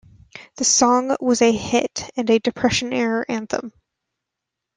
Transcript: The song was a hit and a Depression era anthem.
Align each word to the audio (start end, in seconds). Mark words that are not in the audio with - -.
The 0.55 0.63
song 0.63 1.15
was 1.21 1.43
a 1.43 1.51
hit 1.55 2.09
and 2.17 2.27
a 2.27 2.39
Depression 2.39 2.91
era 2.91 3.23
anthem. 3.29 3.71